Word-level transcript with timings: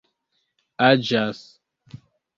aĝas 0.87 1.43